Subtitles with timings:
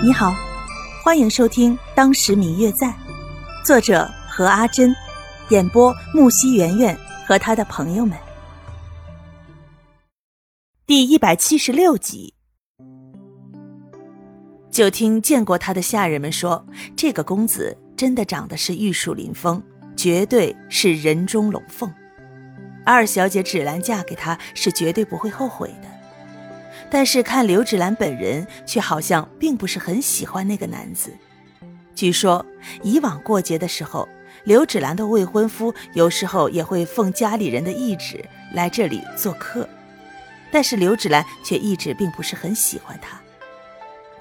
[0.00, 0.32] 你好，
[1.02, 2.86] 欢迎收听《当时明月在》，
[3.64, 4.94] 作者何阿珍，
[5.48, 8.16] 演播木西圆圆和他的朋友们。
[10.86, 12.32] 第一百七十六集，
[14.70, 19.60] 就听见过他的下人们说，这个公子真的长得是玉树临风，
[19.96, 21.92] 绝对是人中龙凤。
[22.86, 25.97] 二小姐芷兰嫁给他是绝对不会后悔的。
[26.90, 31.12] 但是看刘芷兰本人，却好像并不是很喜欢那个男子。
[31.94, 32.44] 据说
[32.82, 34.08] 以往过节的时候，
[34.44, 39.68] 刘芷兰的未婚夫有时候也会奉家里人的懿旨来这里做客，
[40.50, 43.20] 但是刘芷兰却一直并不是很喜欢他。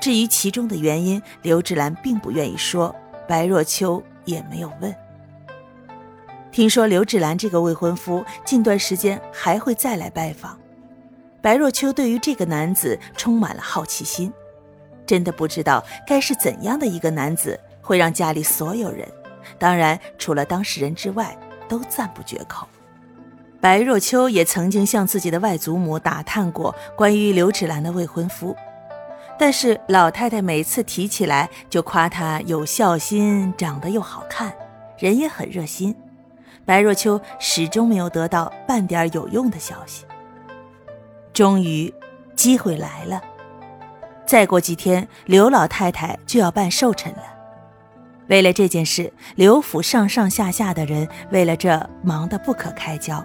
[0.00, 2.94] 至于其中的原因，刘芷兰并不愿意说，
[3.28, 4.94] 白若秋也没有问。
[6.50, 10.58] 听说刘芷兰这个未婚夫近段时间还会再来拜访。
[11.46, 14.32] 白若秋对于这个男子充满了好奇心，
[15.06, 19.06] 真的不知道该是怎样的一个男子会让家里所有人，
[19.56, 22.66] 当然除了当事人之外，都赞不绝口。
[23.60, 28.56] 白若秋也曾经向自己的外祖母打探过关于刘芷兰的未婚夫，
[29.38, 34.52] 但是老太太每次提起来就夸他有孝心，长得又好看，
[34.98, 35.94] 人也很热心。
[36.64, 40.04] 白若秋始终没有得到半点有用的消息。
[41.36, 41.92] 终于，
[42.34, 43.20] 机会来了。
[44.26, 47.22] 再过几天，刘老太太就要办寿辰了。
[48.28, 53.22] 为了这件事，刘府上上下下的人为了这忙得不可开交。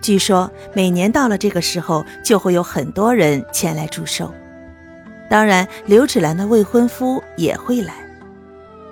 [0.00, 4.34] 据说每年到了这个时候，就会有很多人前来祝寿。
[5.30, 7.94] 当然，刘芷兰的未婚夫也会来，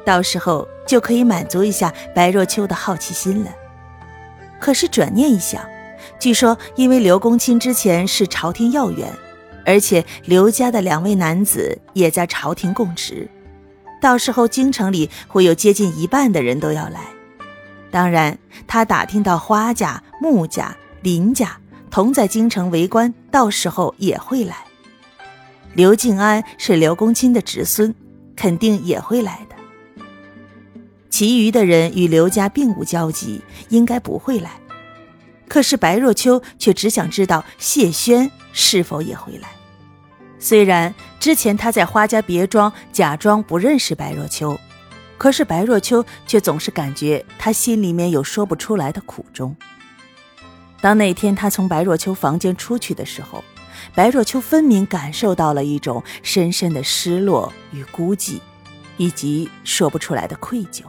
[0.06, 3.50] 到时候就可以满足一下白若秋的好奇心了。
[4.60, 5.60] 可是转念一想，
[6.18, 9.12] 据说，因为刘公卿之前是朝廷要员，
[9.64, 13.28] 而且刘家的两位男子也在朝廷供职，
[14.00, 17.00] 到时候京城里会有接近一半的人都要来。
[17.90, 21.56] 当然，他打听到花家、穆家、林家
[21.90, 24.56] 同在京城为官，到时候也会来。
[25.74, 27.94] 刘敬安是刘公卿的侄孙，
[28.34, 29.54] 肯定也会来的。
[31.08, 34.50] 其余的人与刘家并无交集，应该不会来。
[35.54, 39.48] 可是白若秋却只想知道谢轩是否也会来。
[40.40, 44.58] 虽然之前他在花家别庄假装不认识白若秋，
[45.16, 49.54] 可是白若秋却总是感觉他心里面有说不出来的苦衷。
[50.80, 53.44] 当那天他从白若秋房间出去的时候，
[53.94, 58.40] 白若秋分明感受到了一种深深的失落与孤寂，
[58.96, 60.82] 以及说不出来的愧疚。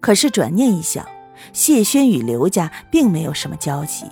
[0.00, 1.06] 可是转念一想。
[1.52, 4.06] 谢轩与刘家并没有什么交集，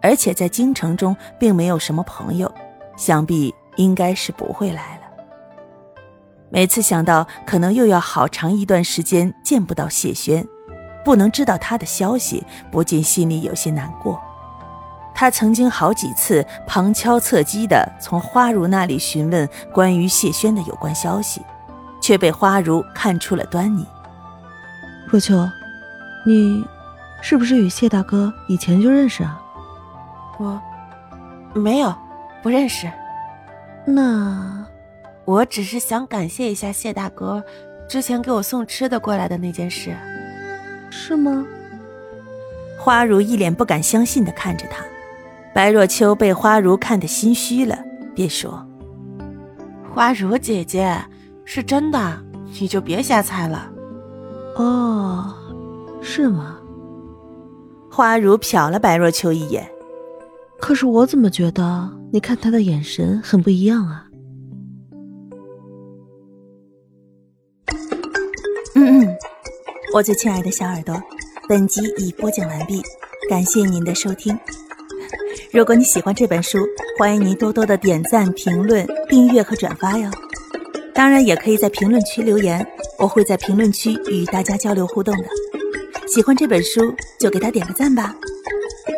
[0.00, 2.52] 而且在京城中并没有什么朋友，
[2.96, 5.00] 想必应该是不会来了。
[6.48, 10.46] 每次想到可能又要好长一段时间见不到谢轩，
[11.04, 14.20] 不能知道他的消息，不禁心里有些难过。
[15.14, 21.42] 他曾经好几次旁敲侧击地从花如那里询问关于谢轩的有关消息，
[22.00, 23.86] 却被花如看出了端倪。
[25.06, 25.48] 若秋。
[26.24, 26.64] 你，
[27.22, 29.40] 是不是与谢大哥以前就认识啊？
[30.38, 30.60] 我，
[31.54, 31.94] 没有，
[32.42, 32.90] 不认识。
[33.86, 34.66] 那，
[35.24, 37.42] 我只是想感谢一下谢大哥，
[37.88, 39.96] 之前给我送吃的过来的那件事。
[40.90, 41.44] 是吗？
[42.78, 44.84] 花如一脸不敢相信的看着他，
[45.54, 47.78] 白若秋被花如看得心虚了，
[48.14, 48.66] 便说
[49.94, 50.98] ：“花如姐姐，
[51.44, 52.18] 是真的，
[52.60, 53.70] 你就别瞎猜了。”
[54.56, 55.34] 哦。
[56.00, 56.58] 是吗？
[57.90, 59.68] 花如瞟了白若秋一眼，
[60.60, 64.06] 可是我怎么觉得你看他的眼神很不一样啊？
[68.74, 69.16] 嗯嗯，
[69.92, 71.00] 我最亲爱的小耳朵，
[71.48, 72.80] 本集已播讲完毕，
[73.28, 74.38] 感谢您的收听。
[75.52, 76.58] 如果你喜欢这本书，
[76.98, 80.08] 欢迎您多多的点赞、评论、订阅和转发哟。
[80.94, 82.64] 当然，也可以在评论区留言，
[82.98, 85.24] 我会在评论区与大家交流互动的。
[86.12, 88.12] 喜欢这本书就给他点个赞吧，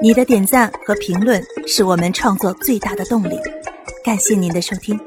[0.01, 3.39] 你的点赞和评论是我们创作最大的动力。
[4.03, 4.99] 感谢您的收听。